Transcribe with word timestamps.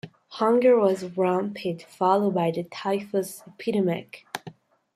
Hunger 0.29 0.79
was 0.79 1.03
rampant, 1.15 1.83
followed 1.83 2.33
by 2.33 2.49
the 2.49 2.63
typhus 2.63 3.43
epidemic. 3.47 4.25